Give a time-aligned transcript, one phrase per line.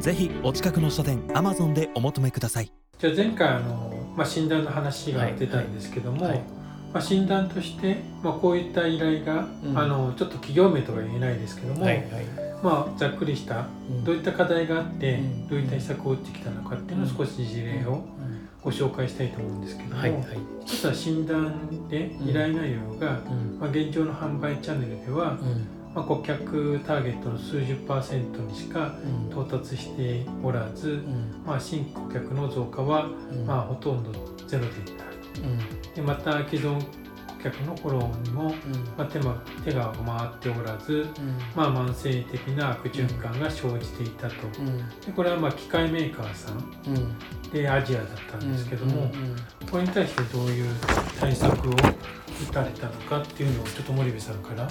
[0.00, 2.70] ぜひお近くの書店アマゾンでお求めください。
[2.98, 6.32] じゃあ前回あの、まあ、診断の話が出たんですけども、はい。
[6.32, 6.42] はい
[6.92, 9.78] まあ、診断として、まあ、こういった依頼が、うん。
[9.78, 12.04] あのちょっと企業名とは言えないですけども、はいはい。
[12.62, 14.04] まあ、ざっくりしたうん。
[14.04, 15.48] どういった課題があって、うん。
[15.48, 18.04] どういった施策を打ってきたのかっていうのを少し事例を
[18.62, 20.22] ご紹介したいと思うんですけども、はいはい。
[20.64, 23.58] 一つは診断で依頼内容が、うん。
[23.58, 29.30] まあ、現状の販売チャンネルでは、うんまあ、顧客ターゲットの数十パーセントにしかうん。
[29.30, 31.42] 到達しておらず、うん。
[31.46, 33.46] まあ、新顧客の増加は、うん。
[33.46, 34.12] まあ、ほとんど
[34.46, 35.04] ゼロでいった
[35.40, 35.94] うん。
[35.94, 38.50] でまた既存顧客のフォローにも、うん。
[38.98, 41.06] まあ、手間手が回っておらず、うん。
[41.54, 44.76] まあ、慢性的な悪循環が生じていたと、うん。
[45.00, 47.50] でこれはまあ機械メーカーさんうん。
[47.50, 49.10] でアジアだったんですけども、
[49.70, 50.66] これに対してどういう
[51.18, 51.76] 対策を打
[52.52, 54.68] たれたのかっていうのをちょっと森部さんから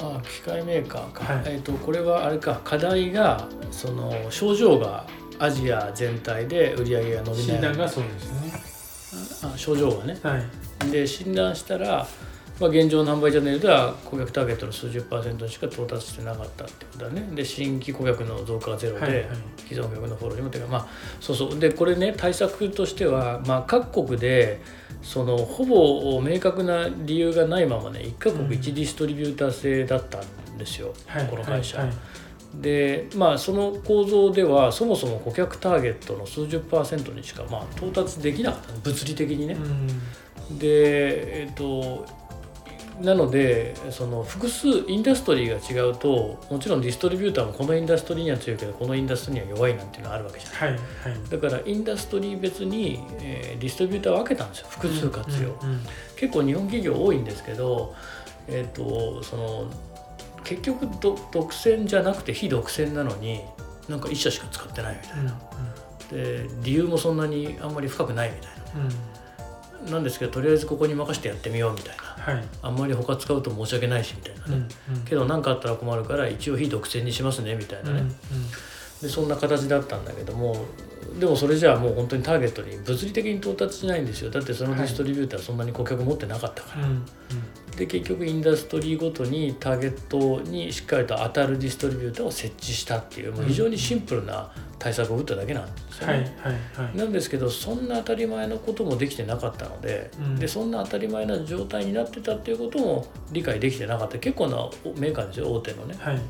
[0.00, 1.42] あ機械メーカーか、はい。
[1.46, 2.60] えっ、とこれはあれか。
[2.64, 5.06] 課題がその症状が
[5.38, 7.46] アジア全体で売り上げが伸びない。
[7.46, 8.52] 診断がそうですよね。
[9.54, 10.18] あ症状がね。
[10.22, 10.38] は
[10.86, 10.90] い。
[10.90, 12.06] で診断したら、
[12.58, 17.28] まあ、現状の販売チャンネルでは顧客ターゲットの数十パーセントにしか到達してなかったってことだね。
[17.34, 19.26] で新規顧客の増加がゼロで、はいはい。
[19.68, 20.88] 既存顧客のフォローにもてかまあ
[21.20, 21.58] そうそう。
[21.58, 24.60] でこれね対策としては、まあ、各国で
[25.02, 31.26] そのほぼ明確な理由がないままね1カ国1ディストリビューター制だったんですよ、はい。
[31.26, 31.78] この会社。
[31.78, 31.86] はい。
[31.88, 31.96] はい。
[32.54, 39.54] でまあその構造ではそもそも顧客ターゲットの数十パーセントにしかまあ到達できなかった物理的にね。
[39.54, 40.58] うん。
[40.58, 42.06] でえっと
[43.00, 50.60] なのでその複数インダストリーが違うともちろんディストリビューターもこのインダストリーには強いけどこのインダストリーには弱いなんていうのがあるわけじゃない。
[50.60, 51.30] はいはい。
[51.30, 55.80] だからインダストリー別に、えーディストリビューターを分けたんですよ複数活用、うんうん。
[56.16, 57.94] 結構日本企業多いんですけど
[58.48, 59.70] えっ、とその
[60.44, 63.42] 結局ど独占じゃなくて非独占なのに
[63.88, 65.38] なんか1社しか使ってないみたいうんな
[66.10, 68.80] で理由もそんなにあんまり深くないみたいな。
[68.80, 69.19] うんうん
[69.88, 72.02] なんですけどとりあえずここに任せてやってみようみたいな。
[72.34, 72.44] はい。
[72.62, 75.00] あんまり他使うと申し訳ないしみたいなうんね、うん。
[75.04, 78.10] けど何かあったら困るから一応非独占にしますねみたいなね、うんうん。
[79.00, 80.64] でそんな形だったんだけども
[81.18, 84.30] でもそれじゃあもう本当にターゲットに物理的に到達しないんですよ。
[84.30, 87.04] だってそのディストリビューターそんなに顧客持ってなかったから、うん。
[87.76, 96.36] で結局インダストリーごとにターゲットにしっかりと当たるディストリビューターを設置したっていうもう非常にシンプルな対策を打っただけなんですよはいね。
[96.40, 96.52] はい
[96.86, 105.94] はいなんですけどそんな当たり前のこともできてなかったので,、うんでそんな当たり前な状態になってたっていうことも理解できてなかった結構なメーカーですよ大手のね。
[106.00, 106.20] はい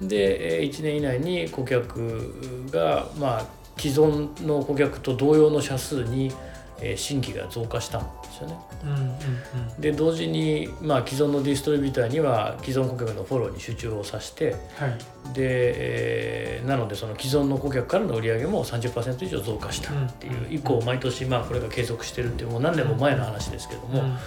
[0.00, 3.46] で1年以内に顧客がまあ
[3.80, 6.32] 既存の顧客と同様の社数に
[6.80, 8.56] えー新規が増加したんですよね。
[8.84, 14.98] うんうんで同時に、まあ、既存のディストリビューターには既存顧客のフォローに集中をさせてはい。
[15.34, 24.18] で、えーなのでその既存の顧客からの売り上げも30%以上増加したっていう、うん以降毎年まあこれが継続してるっていうもう何年も前の話ですけども、うんうん。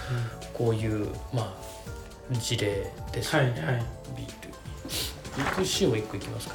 [0.54, 3.50] こういう、まあ、事例ですよね。
[3.50, 3.84] はいはい。
[4.16, 6.54] B2- B2C も1個いきますか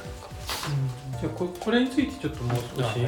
[1.12, 1.20] うん。
[1.20, 3.06] じゃあここれについてちょっともう少し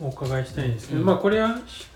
[0.00, 1.86] お伺いしたいんですけど、うんまあこれはし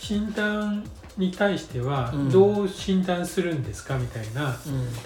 [0.00, 0.82] 診断
[1.18, 2.30] に対してはうん。
[2.30, 3.98] どう診断するんですか？
[3.98, 4.54] みたいなうん。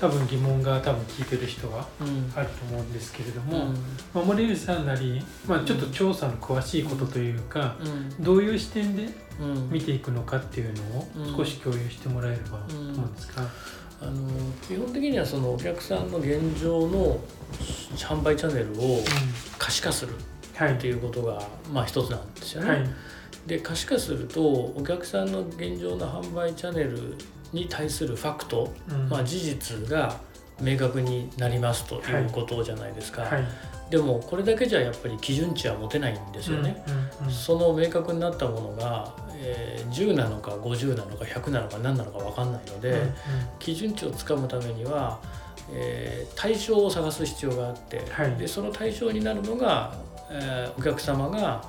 [0.00, 2.32] 多分疑問が多分聞いてる人はうん。
[2.36, 3.74] あると思うんですけれども、うん。
[4.14, 7.88] まあ、森内さんなり、まあ、ちょっと調査の詳しいことというか、う
[8.20, 8.22] ん。
[8.22, 9.08] どういう視点で
[9.40, 9.70] うん。
[9.70, 13.42] 見ていくのかっていうのを少し共有してもらえればと思うんですが、
[14.02, 14.12] あの
[14.68, 17.18] 基本的にはそのお客さんの現状の
[17.96, 19.02] 販売チャンネルを
[19.58, 20.12] 可視化する
[20.54, 20.74] はい。
[20.74, 21.42] っていうことが
[21.72, 22.70] まあ一つなんですよね。
[22.70, 22.90] はい
[23.46, 27.16] で可視化するとお客さんの現状の販売チャンネル
[27.52, 29.08] に対するファクト、うん。
[29.08, 30.20] まあ、事実が
[30.60, 33.44] 明確になりますということじゃないですか、はい。
[33.90, 36.82] でもこれだけじゃやっぱり基準値は持てないんですよね。
[36.88, 43.10] うんうんその明確になったものが、えー10なのか50なのか100なのか何なのか分かんないので、うんうん。
[43.58, 45.20] 基準値をつかむためには、
[45.72, 48.34] えー対象を探す必要があって、はい。
[48.36, 49.94] でその対象になるのが、
[50.30, 51.62] えーお客様が、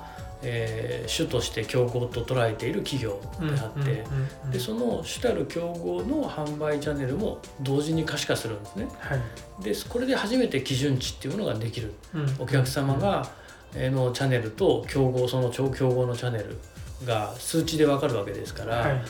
[0.48, 4.04] えー主として競合と捉えている企業うんであって、
[4.44, 8.88] うんでその主たる競合の販売チャンネルも同時に可視化するんですね。
[8.98, 9.64] はい。
[9.64, 11.92] でこれで初めて基準値っていうものができる。
[12.14, 12.36] うん。
[12.38, 13.28] お客様が、
[13.74, 16.58] のチャンネルと競合その超競合のチャンネル
[17.04, 19.02] が数値で分かるわけですから、はい。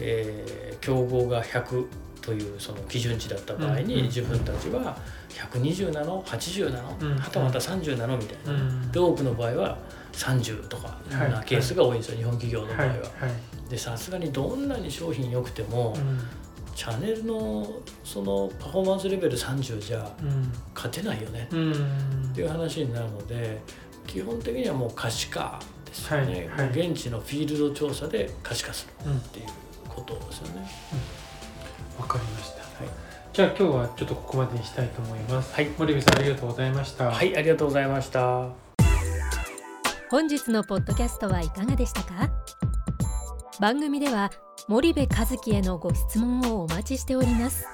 [0.00, 1.86] えー競合が100
[2.30, 4.96] というその基準値だった場合に、うん自分たちは
[5.30, 7.18] 120ナノ80ナノ、うん。
[7.18, 8.92] はたまた30ナノみたいな、うん。
[8.92, 9.78] で多くの場合は
[10.12, 11.30] 30とかはい。
[11.32, 12.94] なケースが多いんですよ、日本企業の場合は。
[13.68, 16.20] でさすがにどんなに商品良くても、うん。
[16.76, 17.68] チャンネルの
[18.04, 20.52] そのパフォーマンスレベル30じゃうん。
[20.72, 21.48] 勝てないよね。
[21.50, 21.72] うん。
[22.30, 23.60] っていう話になるので
[24.06, 26.66] 基本的にはもう可視化ですよね、はい。
[26.68, 26.76] はい。
[26.78, 29.46] もう現地のフィールド調査で可視化するうんっていう
[29.88, 30.70] ことですよね。
[33.40, 35.54] じゃあ今日はちょっとここまでにしたいと思います。
[35.54, 35.70] はい。
[35.78, 37.10] 森部さんありがとうございました。
[37.10, 38.50] はい、ありがとうございました。
[40.10, 42.28] 本日のポッドキャストはいかがでしたか？
[43.58, 44.30] 番組では
[44.68, 47.64] 森部和樹へのご質問をお待ちしております。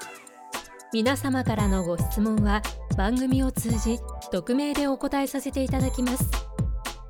[0.93, 2.61] 皆様からのご質問は
[2.95, 3.99] 番組を通じ
[4.31, 6.29] 匿名でお答えさせていただきます。